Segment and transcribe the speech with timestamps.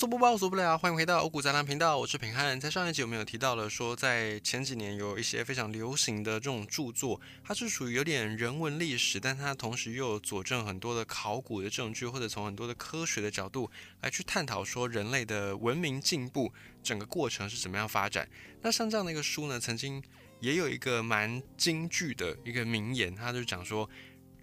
[0.00, 0.78] 说不报，说不了。
[0.78, 2.58] 欢迎回到欧股杂谈频道，我是平汉。
[2.58, 16.50] 在上一集我们有提到了，说在前几年有一些非常流行的这种著作，它是属于有点人文历史，但它同时又佐证很多的考古的证据，或者从很多的科学的角度来去探讨说人类的文明进步
[16.82, 18.26] 整个过程是怎么样发展。
[18.62, 20.02] 那像这样的一个书呢，曾经
[20.40, 23.86] 也有一个蛮京剧的一个名言，他就讲说，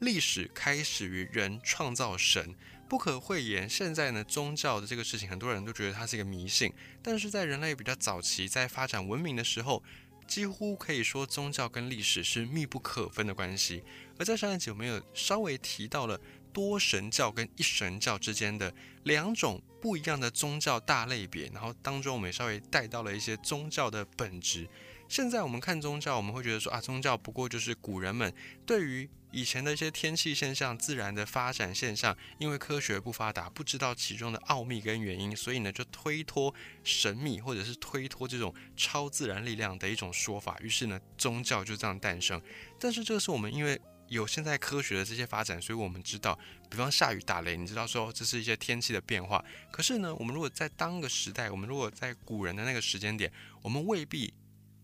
[0.01, 2.53] 历史开始于人创造神。
[2.87, 6.71] 不可讳言，现在呢，宗教的这个事情，很多人都觉得它是一个迷信。
[7.01, 9.83] 但是在人类比较早期，在发展文明的时候，
[10.25, 13.83] 几乎可以说宗教跟历史是密不可分的关系。
[14.17, 16.19] 而在上一集，我们有稍微提到了
[16.53, 18.73] 多神教跟一神教之间的
[19.03, 24.67] 两种不一样的宗教大类别，然后当中我们也稍微带到了一些宗教的本质。
[25.09, 28.33] 现在我们看宗教，我们会觉得说啊，宗教不过就是古人们
[28.65, 36.51] 对于以前的一些天气现象、自然的发展现象，因为科学不发达，不知道其中的奥秘跟原因，所以呢就推脱
[36.83, 40.57] 神秘或者是推脱这种超自然力量的一种说法。
[40.59, 42.41] 于是呢，宗教就这样诞生。
[42.79, 46.35] 但是这个是我们因为有现在科学的这些发展，所以我们知道，
[46.67, 49.45] 比方下雨打雷，你知道说这是一些天气的变化。
[49.71, 54.33] 可是呢，我们如果在当个时代，我们如果在古人的那个时间点，我们未必。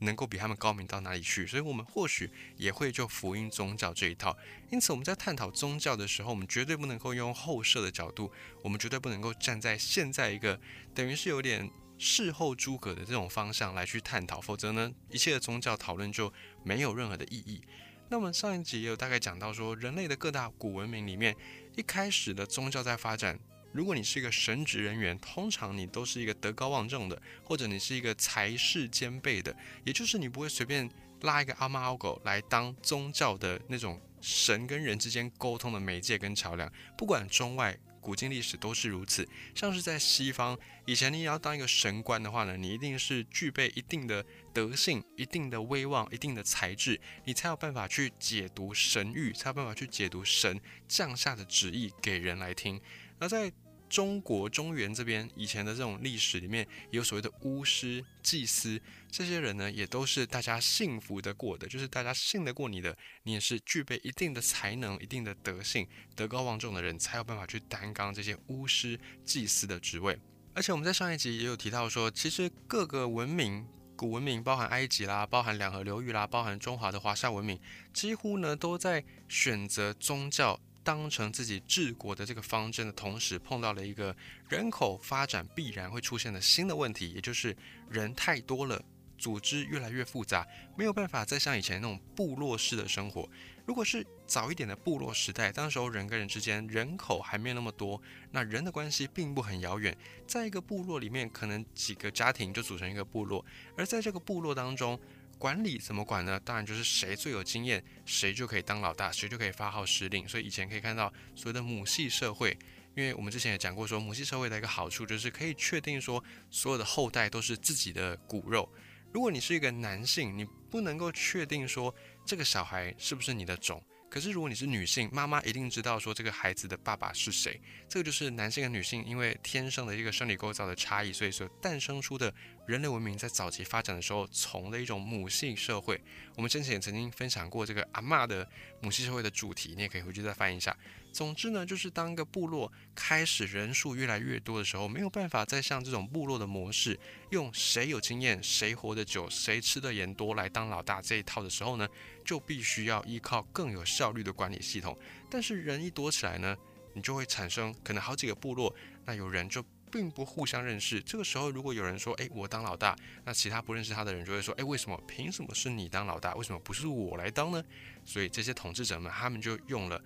[0.03, 1.45] 能够比他们高明到哪里去？
[1.47, 4.37] 所以，我们或许也会就福音宗教这一套。
[4.71, 8.31] 因此，我们在探讨宗教的时候，我们绝对不能够用后设的角度，
[8.61, 10.59] 我们绝对不能够站在现在一个
[10.93, 16.31] 等于是有点事后诸葛的这种方向来去探讨，否则呢，一切的宗教讨论就
[16.63, 17.61] 没有任何的意义。
[18.09, 21.35] 那么上一集也有大概讲到说，人类的各大古文明里面，
[21.75, 23.39] 一开始的宗教在发展。
[23.73, 30.89] 如果你是一个神职人员，通常你都是一个德高望重的，或者你是一个才识兼备的，也就是你不会随便
[31.21, 36.71] 拉一个阿猫阿狗来当宗教的那种神跟人之间沟通的媒介跟桥梁。
[36.97, 39.27] 不管中外古今历史都是如此。
[39.55, 52.79] 像是在西方，以前你要当一个神官的话呢，你一定是具备一定的德性、一定的威望、一定的才智，你才有办法去解读神谕，才有办法去解读神降下的旨意给人来听。
[53.19, 53.49] 而在
[53.93, 70.19] 中国中原这边以前的这种历史里面，有所谓的巫师、祭司，这些人呢，也都是大家信服的过的，就是大家信得过你的，你也是具备一定的才能、一定的德性、德高望重的人，才有办法去担纲这些巫师、祭司的职位。
[70.55, 73.63] 而且我们在上一集也有提到说，其实各个文明，
[73.95, 77.59] 古文明包含埃及啦，包含两河流域啦，包含中华的华夏文明，
[77.93, 80.59] 几乎呢都在选择宗教。
[80.83, 84.15] 当成自己治国的这个方针的同时，碰到了一个
[84.49, 87.55] 人口发展必然会出现的新的问题，也就是
[87.89, 88.83] 人太多了，
[89.17, 90.45] 组织越来越复杂，
[90.77, 93.29] 没有办法再像以前那种部落式的生活。
[93.65, 98.01] 如果是早一点的部落时代，当时候人跟人之间人口还没有那么多，
[98.31, 103.45] 那人的关系并不很遥远，在一个部落里面，可能几个家庭就组成一个部落，
[103.77, 104.99] 而在这个部落当中。
[105.43, 106.39] 管理怎么管呢？
[106.45, 110.25] 当然就是谁最有经验，谁就可以当老大，谁就可以发号施令。
[110.25, 112.57] 所以以前可以看到所谓的母系社会，
[112.95, 118.69] 因为我们之前也讲过，说母系社会的一个好处就是可以确定说所有的后代都是自己的骨肉。
[119.11, 121.93] 如果你是一个男性，你不能够确定说
[122.25, 123.83] 这个小孩是不是你的种。
[124.13, 127.59] 可是，如果你是女性，妈妈一定知道说这个孩子的爸爸是谁。
[127.89, 132.31] 这个就是男性和女性因为天生的一个生理构造的差异，所以说诞生出的
[132.67, 135.99] 人类文明在早期发展的时候，从的一种母系社会。
[136.35, 138.47] 我们之前也曾经分享过这个阿嬷的
[138.81, 140.77] 母系社会的主题，你也可以回去再翻一下。
[141.13, 151.87] 总之呢，就是当一个部落开始人数越来越多的时候，没有办法再像这种部落的模式，用谁有经验、谁活得久、谁吃的盐多来当老大这一套的时候呢，
[152.25, 154.97] 就必须要依靠更有效率的管理系统。
[155.29, 156.57] 但是人一多起来呢，
[156.93, 158.75] 你就会产生可能好几个部落，
[159.05, 160.99] 那有人就并不互相认识。
[160.99, 164.99] 这个时候，如果有人说：“诶，我当老大”，那其他不认识他的人就会说：“诶，为什么？
[165.07, 166.33] 凭什么是你当老大？
[166.33, 167.63] 为什么不是我来当呢？”
[168.03, 170.03] 所以这些统治者们，他们就用了。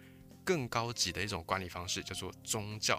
[0.47, 2.97] 更高级的一种管理方式叫做宗教。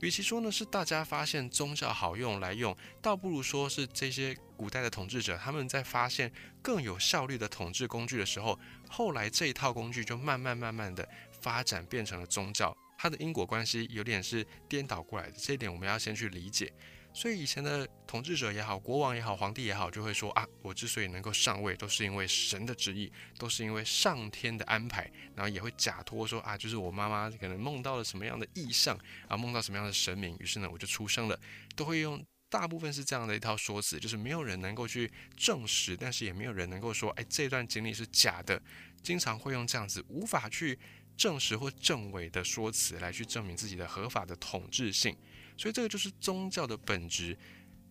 [0.00, 6.30] 与其说呢是大家发现宗教好用来用，倒不如说是这些古代的统治者他们在发现
[6.60, 8.58] 更有效率的统治工具的时候，
[8.88, 11.08] 后来这一套工具就慢慢慢慢的
[11.40, 12.76] 发展变成了宗教。
[12.98, 16.70] 它的因果关系有点是颠倒过来的，这一点我们要先去理解。
[17.12, 25.10] 所以以前的统治者也好，国王也好，皇帝也好，就会说啊，我之所以能够上位，都是因为神的旨意，都是因为上天的安排。
[25.34, 31.38] 然后也会假托说啊，就是我妈妈可能梦到了什么样的意象啊，梦到什么样的神明，于是呢我就出生了。
[31.74, 38.60] 都会用大部分是这样的一套说辞，就是没有人能够去证实，但是也没有人能够说，哎，这段经历是假的。
[39.02, 40.78] 经常会用这样子无法去
[41.16, 45.16] 证实或证伪的说辞来去证明自己的合法的统治性。
[45.60, 47.36] 所以这个就是宗教的本质。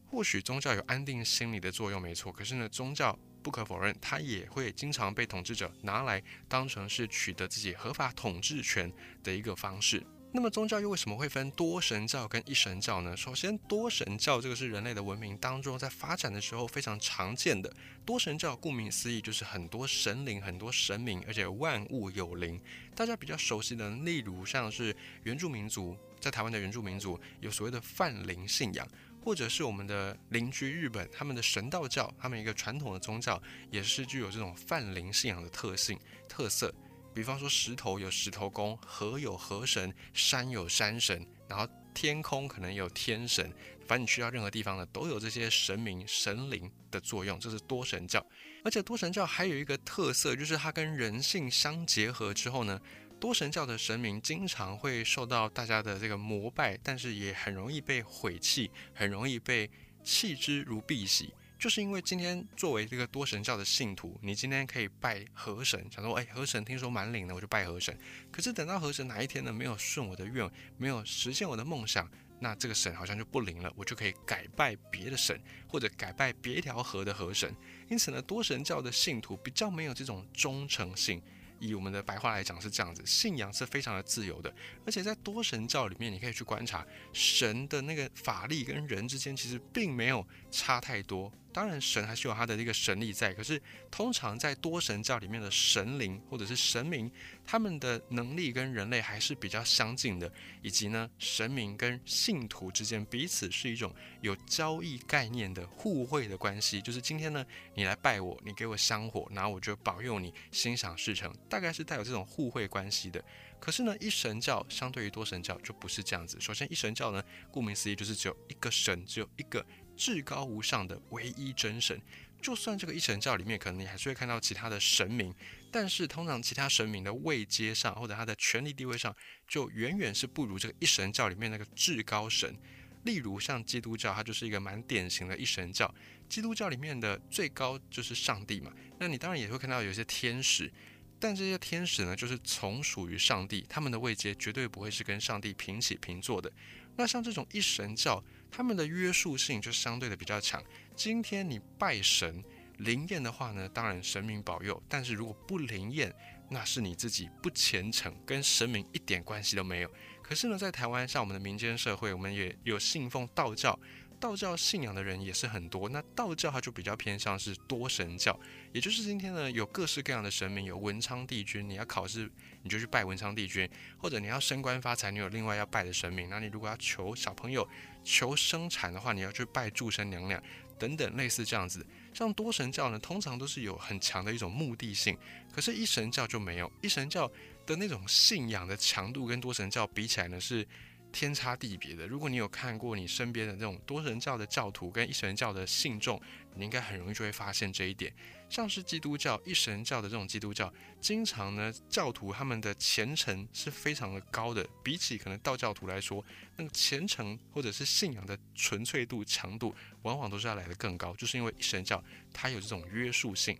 [0.08, 2.32] 或许宗教有安定心理的作用，没错。
[2.32, 10.04] 可是呢，宗教不可否认，它也会经常被统治者拿来当成是取得自己合法统治权的一个方式。
[10.32, 13.18] 那么宗教又为什么会分多神教跟一神教呢？
[13.18, 17.74] 首先，多神教这个是人类的文明当中在发展的时候非常常见的。
[18.06, 22.62] 多神教顾名思义就是很多神灵、很多神明，而且万物有灵。
[22.96, 28.88] 大家比较熟悉的，例如像是原住民族，在台湾的原住民族有所谓的泛灵信仰，
[29.24, 33.42] 或者是我们的邻居日本，他们的神道教，他们一个传统的宗教
[33.72, 36.72] 也是具有这种泛灵信仰的特性特色。
[37.20, 43.52] 比方说，石头有石头公，河有河神，山有山神，然后天空可能有天神，
[43.86, 48.26] 反正你去到任何地方呢，都有这些神明神灵的作用，这是多神教。
[48.64, 52.80] 而且多神教还有一个特色，就是它跟人性相结合之后呢，
[53.20, 59.70] 多神教的神明经常会受到大家的这个膜拜，但是也很容易被毁弃，很容易被
[60.06, 61.30] 弃之如敝屣。
[61.60, 67.96] 就是因为今天作为这个多神教的信徒，你今天可以拜河神，想说，哎，河神听说蛮灵的，我就拜河神。
[68.32, 72.10] 可是等到河神哪一天呢，没有顺我的愿，没有实现我的梦想，
[72.40, 77.54] 那这个神好像就不灵了，我就可以改拜别的神，或者改拜别一条河的河神。
[77.90, 81.22] 因此呢，多神教的信徒比较没有这种忠诚性。
[81.62, 84.50] 以我们的白话来讲是这样子，信仰是非常的自由的，
[84.86, 91.30] 而且在多神教里面，你可以去观察神的那个法力跟人之间其实并没有差太多。
[91.52, 93.34] 当然，神还是有他的一个神力在。
[93.34, 97.12] 可是，通常在多神教里面的神灵或者是神明，
[97.44, 100.32] 他们的能力跟人类还是比较相近的。
[100.62, 106.82] 以及呢，神明跟信徒之间彼此是一种有交易概念的互惠的关系。
[106.82, 113.24] 就是今天呢，你来拜我，你给我香火，然后我就保佑你心想事成，大概是带有这种互惠关系的。
[113.60, 116.40] 可是呢，一神教相对于多神教就不是这样子。
[116.40, 119.66] 首先，一神教呢，顾名思义就是只有一个神，只有一个。
[120.00, 122.02] 至高无上的唯一真神，
[122.42, 125.36] 就算这个一神教里面，可能你还是会看到其他的神明，
[125.70, 129.14] 但是通常其他神明的位阶上，或者他的权力地位上，
[129.46, 132.56] 就远远是不如这个一神教里面那个至高神。
[133.04, 135.94] 例如像基督教，它就是一个蛮典型的一神教。
[136.30, 140.72] 基督教里面的最高就是上帝嘛，那你当然也会看到有一些天使，
[141.20, 146.52] 但这些天使呢，就是从属于上帝，他们的位阶绝对不会是跟上帝平起平坐的。
[147.00, 148.22] 那像这种一神教。
[148.52, 150.60] 他们的约束性就相对的比较强。
[150.96, 152.44] 今天你拜神
[152.80, 156.12] 灵验的话呢，当然神明保佑；但是如果不灵验，
[156.50, 159.92] 那是你自己不虔诚，跟神明一点关系都没有。
[160.24, 163.80] 可是呢，在台湾像我们的民间社会，我们也有信奉道教。
[164.20, 168.38] 道教信仰的人也是很多，那道教它就比较偏向是多神教，
[168.74, 172.30] 也就是今天呢有各式各样的神明，有文昌帝君，你要考试
[172.62, 173.68] 你就去拜文昌帝君，
[173.98, 176.30] 或者你要升官发财，你有另外要拜的神明。
[176.30, 177.68] 那你如果要求小朋友
[178.04, 180.42] 求生产的话，你要去拜祝生娘娘
[180.78, 181.86] 等等类似这样子。
[182.14, 185.18] 像多神教呢，通常都是有很强的一种目的性，
[185.54, 187.32] 可是一神教就没有，一神教
[187.66, 190.68] 的那种信仰的强度跟多神教比起来呢是。
[191.12, 192.08] 天差地别的。
[192.08, 196.22] 如果你有看过你身边的这种多神教的教徒跟一神教的信众，
[196.56, 198.14] 你应该很容易就会发现这一点。
[198.50, 206.24] 像是基督教一神教的这种基督教，经常呢教徒他们的虔诚是非常的高的，比起可能道教徒来说，
[206.58, 213.56] 那个虔诚或者是信仰的纯粹度强度，往往都是要来的更高，就是因为一神教它有这种约束性。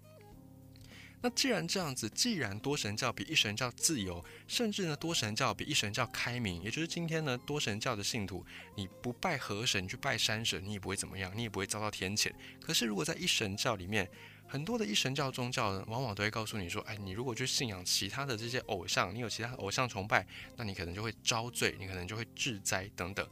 [1.22, 8.46] 那既然这样子，既然多神教比一神教自由，甚至呢多神教比一神教开明，也就是今天呢多神教的信徒，
[8.76, 12.32] 你不拜河神去拜山神，你也不会怎么样，你也不会遭到天谴。
[12.62, 14.10] 可是如果在一神教里面，
[14.48, 23.28] 很多的一神教宗教呢，往往都会告诉你说，哎，你如果去信仰其他的这些偶像，你有其他偶像崇拜，那你可能就会遭罪，你可能就会致灾等等。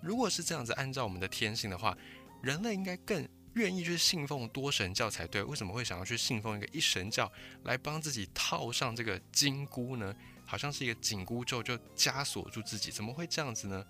[0.00, 1.96] 如果是这样子，按照我们的天性的话，
[2.40, 3.28] 人类应该更。
[3.54, 7.30] 愿意去信奉多神教才对，为什么会想要去信奉一个一神教
[7.64, 10.14] 来帮自己套上这个金箍呢？
[10.46, 13.84] 好像是一个紧箍咒，就枷锁住自己，怎么会这样子呢？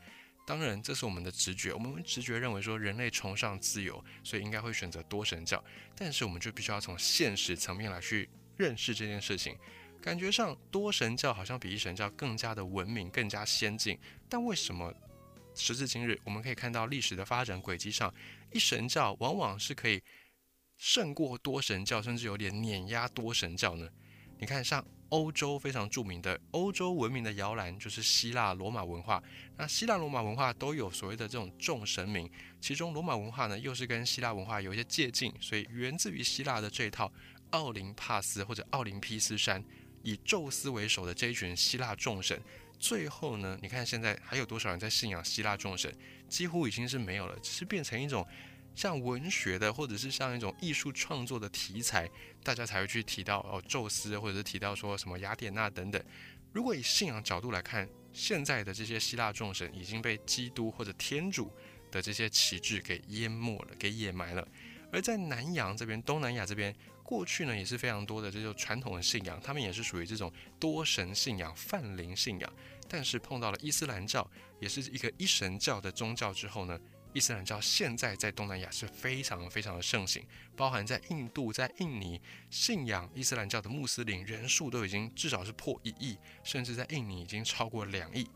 [0.46, 5.62] 当然，这是我们的直觉，我们直觉认为说人类崇尚自由，所以应该会选择多神教。
[5.96, 9.56] 但是，我们就必须要从现实层面来去认识这件事情。
[10.02, 14.94] 感觉上，多神教好像比一神教更加的文明、更加先进，但为什么？
[15.54, 18.12] 时至今日，我们可以看到历史的发展轨迹上，
[18.52, 20.02] 一神教往往是可以
[20.76, 23.88] 胜过多神教，甚至有点碾压多神教呢。
[24.38, 29.22] 你看，像欧洲非常著名的欧洲文明的摇篮，就是希腊罗马文化。
[29.56, 32.28] 那希腊罗马文化都有所谓的这种众神明，
[32.60, 37.10] 其中罗马文化呢，又是跟希腊文化有一些借鉴，所以源自于希腊的这套
[37.50, 39.64] 奥林帕斯或者奥林匹斯山，
[40.02, 42.42] 以宙斯为首的这一群希腊众神。
[42.84, 45.90] 最后呢，你看现在还有多少人在信仰希腊众神？
[46.28, 48.26] 几乎已经是没有了，只是变成一种
[48.74, 52.06] 像文学的，或者是像一种艺术创作的题材，
[52.42, 56.04] 大家才会去提到哦，宙斯，或者是提到说什么雅典娜等等。
[56.52, 61.50] 如果以信仰角度来看，现在的这些希腊众神已经被基督或者天主
[61.90, 64.46] 的这些旗帜给淹没了，给掩埋了。
[64.92, 66.72] 而在南洋这边，东南亚这边，
[67.02, 72.52] 过去呢也是非常多的这种传统的信仰，他们也是属于这种多神信仰、泛灵信仰。
[72.88, 74.28] 但是碰到了伊斯兰教，
[74.60, 76.78] 也是一个一神教的宗教之后呢，
[77.12, 80.26] 伊斯兰教现在在东南亚是非常非常的盛行，
[80.56, 88.28] 包含在印度、在印尼，信仰伊斯兰教的穆斯林人数都已经至少是破一亿，甚至在印尼已经超过两亿。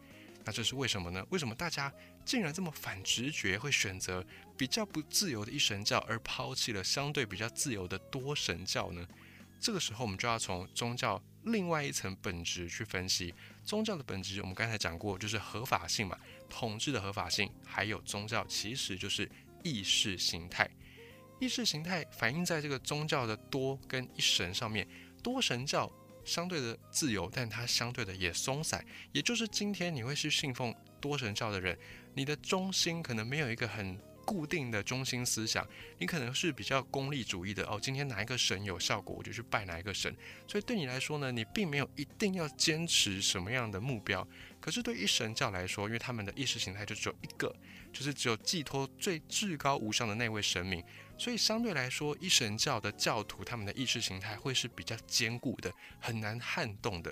[0.44, 1.24] 那这是为什么呢？
[1.30, 1.92] 为什么大家
[2.24, 4.24] 竟然这么反直觉，会选择
[4.56, 9.06] 比较不自由的一神教，而抛弃了相对比较自由的多神教呢？
[9.60, 11.20] 这个时候，我们就要从宗教
[11.52, 13.34] 另外一层本质去分析。
[13.64, 16.16] 宗教的本质，我们刚才讲过，就是合法性嘛，
[16.48, 19.30] 统治的合法性，还有宗教其实就是
[19.62, 20.68] 意识形态。
[21.40, 24.88] 意识形态反映在这个宗教的多跟一神上面，
[25.22, 25.90] 多神教。
[26.24, 28.84] 相对的自由，但它相对的也松散。
[29.12, 31.78] 也就是今天你会去信奉多神教的人，
[32.12, 33.98] 你的中心可能没有一个很
[34.28, 35.66] 固定的中心思想，
[35.96, 37.80] 你可能是比较功利主义的哦。
[37.82, 40.14] 今天哪一个神有效果，我就去拜哪一个神。
[40.46, 44.28] 所以对你来说呢，你并没有一定要坚持什么样的目标。
[44.60, 47.50] 可是对一神教来说，因为他们的意识形态就只有一个，
[47.90, 50.84] 就是只有寄托最至高无上的那位神明。
[51.16, 57.10] 所以相对来说，一神教的教徒他们的意识形态会是比较坚固的，很难撼动的。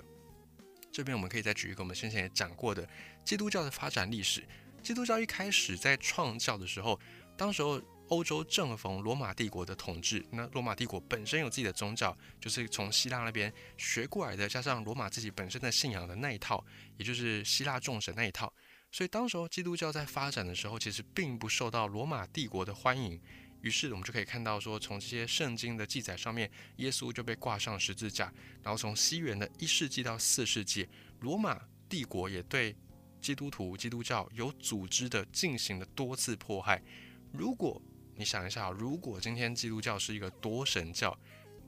[0.91, 2.87] 这边我们可以再举一个我们先前也讲过的
[3.25, 4.43] 基督教的发展历史。
[4.87, 6.97] 基督教一开始在创教的时候，
[7.35, 7.77] 当时候
[8.07, 16.65] 欧洲正逢罗马帝国的统治，那罗马帝国本身有自己的宗教，就是从希腊那边学过来的，加上罗马自己本身的信仰的那一套，
[16.95, 18.53] 也就是希腊众神那一套。
[18.89, 23.21] 所以当时候基督教在发展的时候，其实并不受到罗马帝国的欢迎。
[23.59, 28.33] 于是我们就可以看到，说从这些圣经的记载上面，耶稣就被挂上十字架。
[28.63, 30.87] 然后从西元的一世纪到四世纪，
[31.19, 32.73] 罗马帝国也对
[33.27, 36.81] 基督徒、基督教有组织的进行了多次迫害。
[37.33, 37.81] 如果
[38.15, 41.13] 你想一下，如果今天基督教是一个多神教，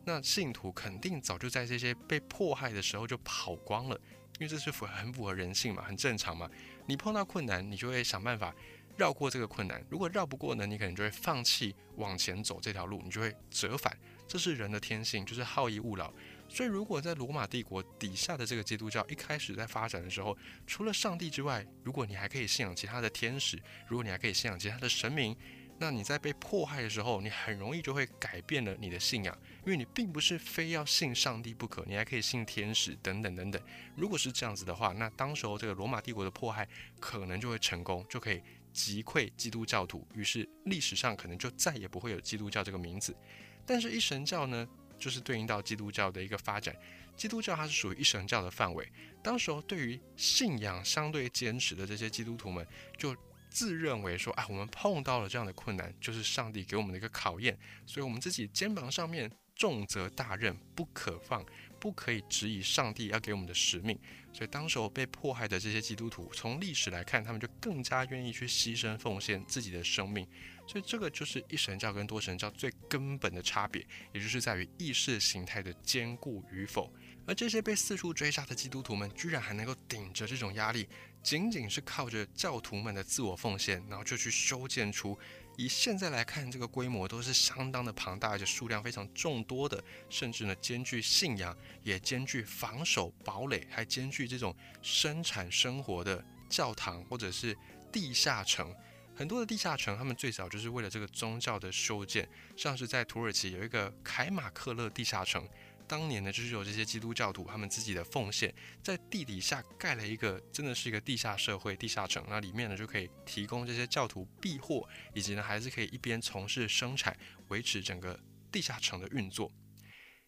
[0.05, 3.99] 那信徒肯定早就在这些被迫害的时候就跑光了，
[4.39, 6.49] 因为这是符很符合人性嘛，很正常嘛。
[6.85, 8.55] 你碰到困难，你就会想办法。
[8.95, 13.97] 绕过这个困难，如果绕不过呢，你可能就会放弃往前走这条路，你就会折返。
[14.27, 16.13] 这是人的天性，就是好逸恶劳。
[16.49, 25.35] 所以，如果在罗马帝国底下的这个基督教一开始在发展的时候，除了上帝之外，如果你还可以信仰其他的天使，如果你还可以信仰其他的神明，
[25.77, 33.61] 那你在被迫害的时候，你很容易就会改变了你的信仰，因为你并不是非要信上帝不可，你还可以信天使等等等等。
[33.95, 36.67] 如果是这样子的话，那当时候这个罗马帝国的迫害
[36.99, 38.41] 可能就会成功，就可以。
[38.71, 43.17] 击溃基督教徒，于是历史上可能就再也不会有基督教这个名字。
[43.65, 44.65] 但是，一神教呢，
[44.99, 46.75] 就是对应到基督教的一个发展。
[47.15, 48.87] 基督教它是属于一神教的范围。
[49.23, 52.65] 当时候对于信仰相对坚持的这些基督徒们，
[52.97, 53.15] 就
[53.49, 61.45] 自认为说：“啊，我们碰到了这样的困难，就是上帝给我们的一个考验，所以我们自己肩膀上面重责大任，不可放。”
[61.79, 63.97] 不可以质疑上帝要给我们的使命，
[64.33, 70.27] 所以当时候被迫害的这些基督徒，从历史来看，他们就更加愿意去牺牲奉献自己的生命。
[70.67, 76.93] 所以这个就是一神教跟多神教最根本的差别，也就是在于意识形态的坚固与否。
[77.25, 80.85] 而这些被四处追杀的基督徒们，居然还能够顶着这种压力，
[81.23, 85.17] 仅仅是靠着教徒们的自我奉献，然后就去修建出。
[85.57, 97.57] 以现在来看，这个规模都是相当的庞大，而且数量非常众多的，甚至呢兼具信仰，也兼具防守堡垒，还兼具这种生产生活的教堂或者是
[97.91, 98.73] 地下城。
[99.13, 102.25] 很多的地下城，他们最早就是为了这个宗教的修建，
[102.55, 105.45] 像是在土耳其有一个凯马克勒地下城。
[105.89, 108.53] 当年呢，就是有这些基督教徒，他们自己的奉献，
[108.83, 112.23] 在地底下盖了一个，真的是一个地下社会、地下城。
[112.29, 117.17] 那里面呢，就可以提供这些教徒避祸，以及呢，还是可以一边从事生产，
[117.47, 118.19] 维持整个
[118.51, 119.51] 地下城的运作。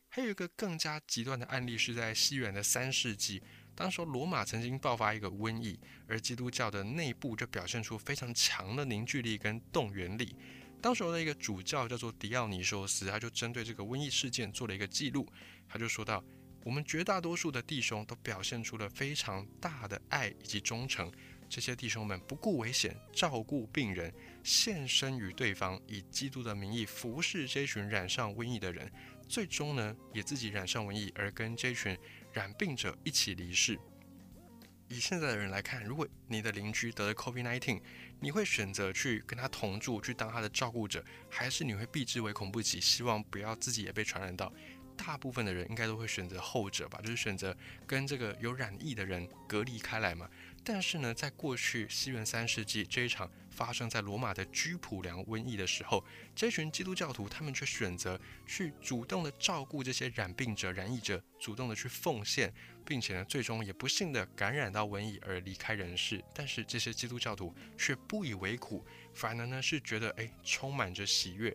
[0.10, 3.44] 还有一个更加极端的案例，是在西元的三世纪，
[3.76, 10.36] 当时罗马曾经爆发一个瘟疫，而基督教的内部就表现出非常强的凝聚力跟动员力。
[10.82, 15.28] 当时的一个主教叫做迪奥尼修斯，他就针对这个瘟疫事件做了一个记录。
[15.70, 16.24] 他就说到
[16.66, 21.12] ：“我们绝大多数的弟兄都表现出了非常大的爱以及忠诚。
[21.48, 24.12] 这些弟兄们不顾危险，照顾病人，
[24.44, 28.92] 献身于对方，以基督的名义服侍这群染上瘟疫的人。
[29.28, 31.96] 最终呢，也自己染上瘟疫，而跟这群
[32.34, 33.78] 染病者一起离世。”
[34.92, 37.82] 以现在的人来看，如果你的邻居得了 COVID-19，
[38.20, 44.52] 你会选择去跟他同住，去当他的照顾者，还是你会避之唯恐不及，希望不要自己也被传染到？
[44.98, 47.56] 大部分的人应该都会选择后者吧，就是选择
[47.88, 50.30] 跟这个有染疫的人隔离开来嘛。
[50.64, 62.54] 但是呢，在过去西元三世纪这一场发生在罗马的居普良瘟疫的时候，这群基督教徒他们却选择去主动的照顾这些染病者、染疫者，主动的去奉献，
[62.86, 66.24] 并且呢，最终也不幸的感染到瘟疫而离开人世。
[66.34, 71.50] 但是这些基督教徒却不以为苦，反而呢是觉得哎，充满着喜悦，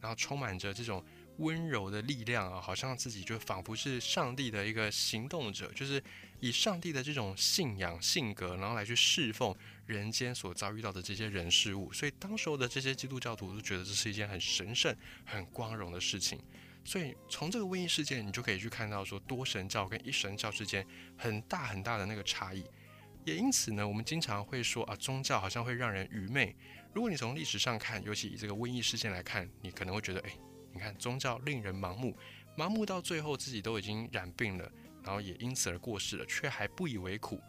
[0.00, 1.04] 然后充满着这种。
[1.38, 6.02] 温柔的力量啊，好像自己就仿佛是上帝的一个行动者，就是
[6.40, 9.54] 以上帝的这种信仰性格，然后来去侍奉
[9.86, 11.92] 人间所遭遇到的这些人事物。
[11.92, 16.38] 所以当时候的这些基督教徒都觉得这是一件很神圣、很光荣的事情。
[16.84, 20.86] 所以从这个瘟疫事件，你就可以去看到说多神教跟一神教之间
[21.16, 22.64] 很大很大的那个差异。
[23.24, 26.54] 也因此呢，我们经常会说啊，宗教好像会让人愚昧。
[26.92, 30.38] 如果你从历史上看，尤其以这个瘟疫事件来看，你可能会觉得，哎。
[30.74, 32.16] 你看，宗教令人盲目，
[32.56, 34.70] 盲目到最后自己都已经染病了，
[35.04, 37.40] 然后也因此而过世了，却还不以为苦。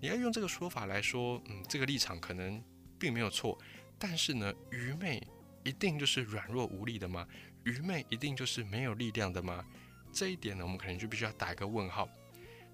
[0.00, 2.62] 你要用这个说法来说，嗯，这个立场可能
[2.98, 3.56] 并没有错。
[3.98, 5.22] 但是呢，愚昧
[5.62, 7.26] 一定就是软弱无力的吗？
[7.64, 9.64] 愚昧一定就是没有力量的吗？
[10.12, 12.08] 这一点呢，我们可能就必须要打一个问号。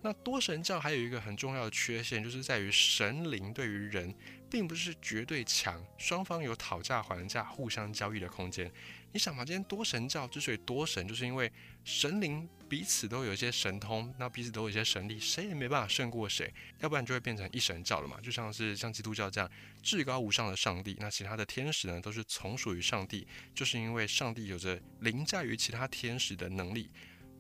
[0.03, 4.15] 那多神教还有一个很重要的缺陷，就是在于神灵对于人
[4.51, 8.71] 并不是绝对强，双方有讨价还价、互相交易的空间。
[9.13, 11.53] 你想嘛，今天多神教之所以多神，就是因为
[11.85, 18.19] 神灵彼此都有一些神通，那彼此都有一些神力，谁也没办法胜过谁，要不然就会变成一神教了嘛。
[18.23, 19.51] 就像是像基督教这样
[19.83, 26.89] 至高无上的上帝，那其他的天使呢都是从属于上帝，就是因为上帝有着凌驾于其他天使的能力。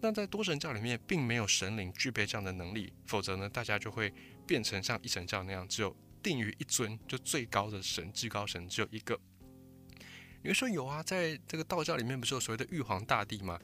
[0.00, 4.12] 那在多神教里面，并没有神灵具备这样的能力，否则呢，大家就会
[4.46, 9.18] 变成像一神教那样，只有定于一尊，就最高的神，至高神只有一个。
[10.42, 13.60] 你会说有啊，在这个道教里面不是有所谓的玉皇大帝吗？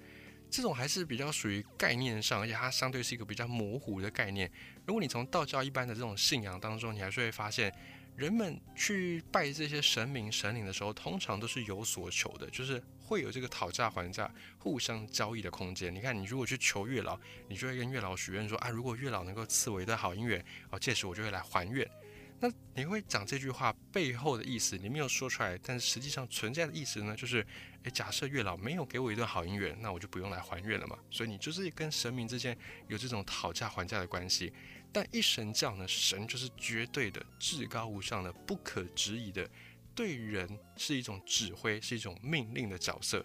[0.51, 4.51] 这种还是比较属于概念上，而且它相对是一个比较模糊的概念。
[4.87, 7.73] 如果你从道教一般的这种信仰当中，你还是会发现。
[8.17, 15.95] 人们去拜这些神明神灵的时候，通常都是有所求的，就是会有这个讨价还价、互相交易的空间。
[15.95, 21.87] 你看，你如果去求月老，你就会跟月老许愿说啊，如果月老能够赐我一段好姻缘，哦，届时我就会来还愿。
[22.39, 27.47] 那你会讲这句话背后的意思，你没有说出来，但实际上存在的意思呢，就是，
[27.83, 30.99] 诶，假设月老没有给我一段好姻缘，那我就不用来还愿了嘛。
[31.11, 32.57] 所以你就是跟神明之间
[32.89, 34.53] 有这种讨价还价的关系。
[34.97, 39.47] 但一神教呢，神就是绝对的、至高无上的、不可质疑的，
[39.95, 43.23] 对人是一种指挥、是一种命令的角色。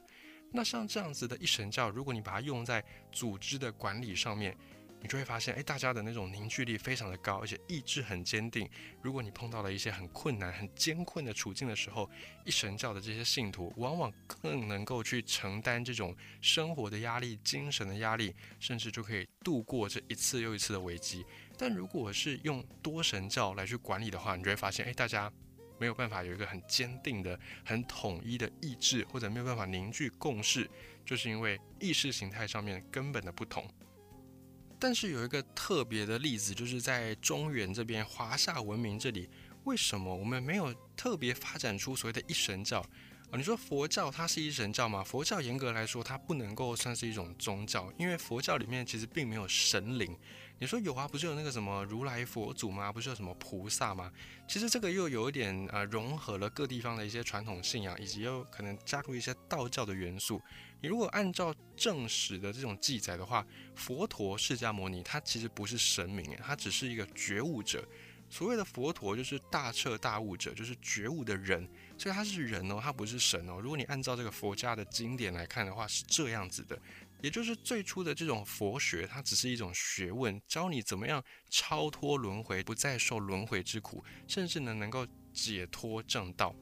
[0.51, 4.53] 那像这样子的一神教，如果你把它用在组织的管理上面，
[5.01, 8.69] 你就会发现，哎，大家的那种凝聚力非常的高，而且意志很坚定。
[9.01, 12.07] 如果你碰到了一些很困难、很艰困的处境的时候，
[12.43, 21.25] 一神教的这些信徒往往更能够去承担这种生活的压力、精神的压力，甚至就可以度过这一次又一次的危机。
[21.61, 25.31] 但如果是用多神教来去管理的话，你就会发现，哎，大家
[25.77, 30.67] 没有办法有一个很坚定的、很统一的意志，或者没有办法凝聚共识，
[31.05, 33.69] 就是因为意识形态上面根本的不同。
[34.79, 39.29] 但是有一个特别的例子，就是在中原这边华夏文明这里，
[39.65, 42.83] 为什么我们没有特别发展出所谓的一神教
[43.31, 43.37] 啊？
[43.37, 45.03] 你说佛教它是一神教吗？
[45.03, 50.15] 佛教严格来说，它不能够算是一种宗教，因为佛教里面其实并没有神灵。
[50.59, 52.91] 你说有啊，不是有那个什么如来佛祖吗？
[52.91, 54.11] 不是有什么菩萨吗？
[54.47, 60.39] 其实这个又有一点呃，融合了各地方的一些传统信仰，以及又可能加入一些道教的元素。
[60.81, 63.43] 你如果按照正史的这种记载的话，
[63.75, 67.83] 佛陀释迦牟尼他其实不是神明，他只是一个觉悟者。
[68.29, 71.67] 所谓的佛陀就是大彻大悟者，就是觉悟的人，
[72.01, 73.59] 所以他是人哦，他不是神哦。
[73.61, 76.75] 如果你按照这个佛家的经典来看的话，是这样子的，
[77.21, 86.55] 也就是最初的这种佛学，它只是一种学问，教你怎么样超脱轮回，不再受轮回之苦，甚至呢能够解脱正道。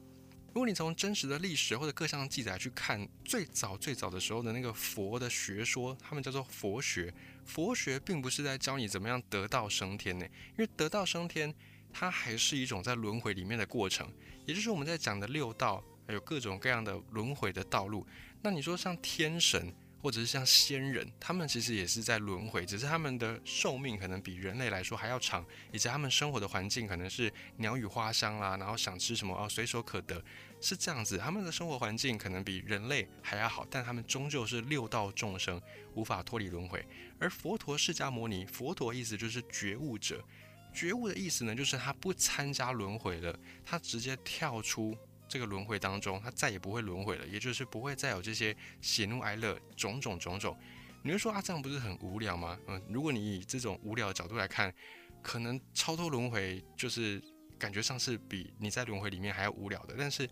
[0.52, 7.14] 如果你从真实的历史或者各项记载去看，最早最早的时候的那个佛的学说，他们叫做佛学。
[7.46, 11.54] 佛学并不是在教你怎么样得道升天呢，因为得道升天，
[11.92, 14.10] 它还是一种在轮回里面的过程，
[14.46, 18.06] 也就是我们在讲的六道，还有各种各样的轮回的道路。
[18.42, 19.72] 那你说像天神？
[20.02, 30.24] 或者是像仙人，他们其实也是在轮回，只是他们的寿命可能比人类来说还要长，以及他们生活的环境可能是鸟语花香啦，然后想吃什么哦随手可得，
[30.58, 31.18] 是这样子。
[31.18, 35.60] 他们的生活环境可能比人类还要好，但他们终究是六道众生，
[35.92, 36.82] 无法脱离轮回。
[37.18, 40.24] 而佛陀释迦牟尼，佛陀意思就是觉悟者。
[40.72, 44.96] 觉悟的意思呢，就是他不参加轮回了，他直接跳出
[45.28, 50.56] 这个轮回当中，他再也不会轮回了，也就是不会再有这些喜怒哀乐种种种种。
[51.02, 52.58] 你会说啊，这样不是很无聊吗？
[52.66, 54.74] 嗯，如果你以这种无聊的角度来看，
[55.22, 57.22] 可能超脱轮回就是
[57.58, 59.94] 感觉上是比你在轮回里面还要无聊的。
[59.96, 60.28] 但是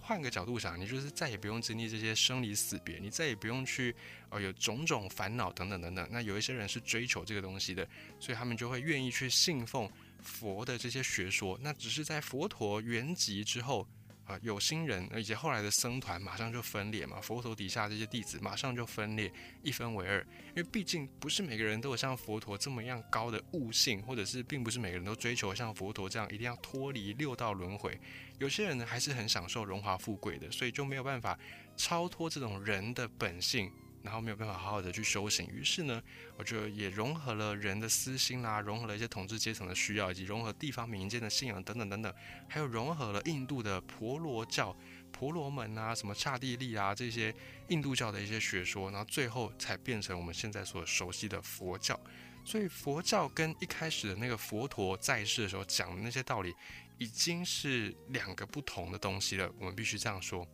[0.00, 3.94] 换个角度想，你就是再也不用经历这些生离死别，你再也不用去
[4.28, 6.08] 呃有种种烦恼等等等等。
[6.10, 7.86] 那有一些人是追求这个东西的，
[8.18, 9.90] 所以他们就会愿意去信奉
[10.22, 11.58] 佛的这些学说。
[11.62, 13.86] 那只是在佛陀圆寂之后。
[14.26, 20.24] 啊，有心人，以及后来的僧团马上就分裂嘛，佛陀底下这些弟子马上就分裂，一分为二。
[20.54, 27.98] 因为毕竟不是每个人都有像佛陀这么样高的悟性，或者是并不是每个人都追求像佛陀这样一定要脱离六道轮回。
[28.40, 31.38] 有些人呢还是很享受荣华富贵的，所以就没有办法
[31.76, 33.70] 超脱这种人的本性。
[34.02, 36.02] 然后没有办法好好的去修行，于是呢，
[36.38, 42.14] 我觉得也融合了人的私心啦，融合了一些统治阶层的需要，以及融合地方民间的信仰等等等等，
[42.48, 44.74] 还有融合了印度的婆罗教、
[45.12, 47.34] 婆罗门啊、什么刹帝利啊这些
[47.68, 52.00] 印度教的一些学说，然后最后才变成我们现在所熟悉的佛教。
[52.44, 56.54] 所以佛教跟一开始的那个佛陀在世的时候讲的那些道理，
[56.98, 59.50] 已经是两个不同的东西了。
[59.58, 60.46] 我们必须这样说。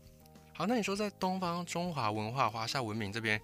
[0.52, 3.40] 好，那你说在东方中华文化、华夏文明这边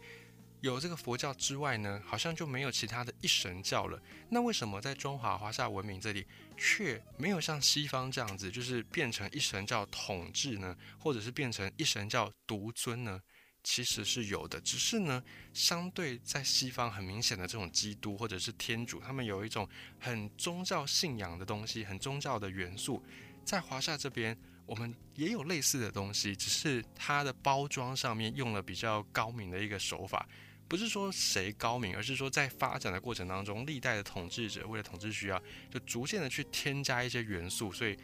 [0.60, 4.00] 有这个佛教之外呢，好像就没有其他的一神教了。
[4.28, 6.26] 那为什么在中华华夏文明这里
[6.56, 13.20] 却没有像西方这样子，就是变成一神教统治呢，或者是变成一神教独尊呢？
[13.62, 15.22] 其实是有的，只是呢，
[15.52, 19.68] 相对在西方很明显的这种基督或者是天主，他们有一种
[20.00, 23.02] 很宗教信仰的东西，很宗教的元素，
[23.44, 24.36] 在华夏这边。
[24.64, 30.26] 我们也有类似的东西，只是它的包装上面用了比较高明的一个手法。
[30.68, 37.98] 不是说谁高明，而是说在发展的过程当中，历代的统治者为了统治需要，就逐渐的去添加一些元素，所以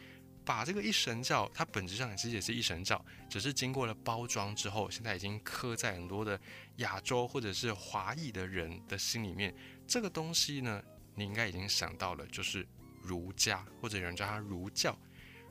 [0.49, 6.41] 把这个一神教，它本质上其实也是一神教，只是经过了包装之后，现在已经刻在很多的
[6.77, 9.53] 亚洲或者是华裔的人的心里面。
[9.87, 10.81] 这个东西呢，
[11.13, 12.67] 你应该已经想到了，就是
[13.03, 14.97] 儒家，或者有人叫它儒教。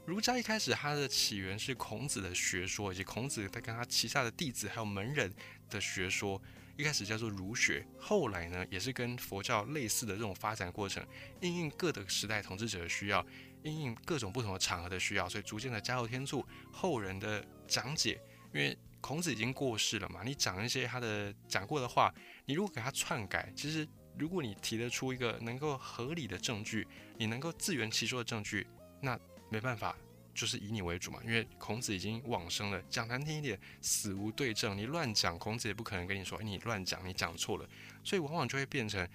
[0.05, 5.33] 儒家一开始，它的起源是孔子的学说，以及孔子他跟他旗下的弟子还有门人
[5.71, 6.43] 的学说，
[6.77, 7.87] 一开始叫做儒学。
[8.01, 11.07] 后来呢，也是跟佛教类似的这种发展过程，
[11.41, 13.25] 应应各的时代统治者的需要，
[13.63, 18.21] 应应各种不同的场合的需要，所以逐渐的加入天助后人的讲解。
[18.53, 22.15] 因为孔子已经过世了嘛，你讲一些他的讲过的话，
[22.47, 23.87] 你如果给他篡改，其实
[24.19, 28.67] 如果你提得出一个能够合理的证据，你能够自圆其说的证据，
[29.01, 29.19] 那。
[29.51, 29.97] 没办法，
[30.35, 32.83] 就是以你为主嘛，因为孔子已经往生了。
[32.91, 37.67] 讲难听一点，死无对证，你乱讲，孔子也不可能跟你说，你乱讲，你讲错了。
[38.05, 39.09] 所以往往就会变成，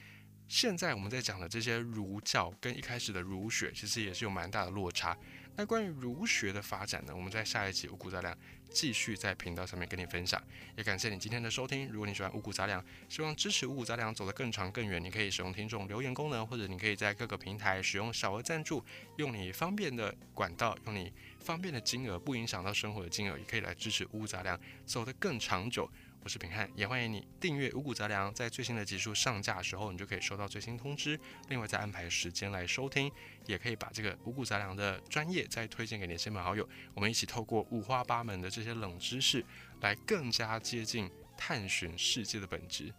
[0.53, 5.17] 现在我们在讲的这些儒教跟一开始的儒学，其实也是有蛮大的落差。
[5.55, 8.37] 那关于儒学的发展呢，我们在下一集五谷杂粮
[8.69, 10.39] 继续在频道上面跟你分享。
[10.77, 11.89] 也感谢你今天的收听。
[11.89, 18.85] 如果你喜欢五谷杂粮，希望支持五谷杂粮走得更长更远，你可以使用听众留言功能，或者你可以在各个平台使用小额赞助，
[19.17, 25.89] 用你方便的管道，用你方便的金额，不影响到生活的金额，也可以来支持五谷杂粮走得更长久。
[26.23, 31.19] 我是平汉，也欢迎你订阅五谷杂粮，在最新的集数上架的时候，你就可以收到最新通知。
[31.49, 33.11] 另外，再安排时间来收听，
[33.45, 36.67] 也可以把这个五谷杂粮的专业再推荐给你的亲朋好友。
[36.93, 39.45] 我们一起透过五花八门的这些冷知识，
[39.81, 42.93] 来更加接近探寻世界的本质。